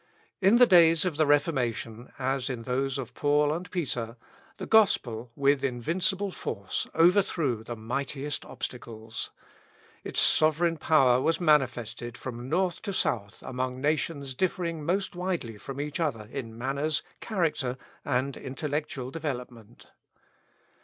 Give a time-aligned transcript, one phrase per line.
[0.41, 4.17] In the days of the Reformation, as in those of Paul and Peter,
[4.57, 9.29] the Gospel, with invincible force, overthrew the mightiest obstacles.
[10.03, 15.79] Its sovereign power was manifested from north to south among nations differing most widely from
[15.79, 19.85] each other in manners, character, and intellectual development.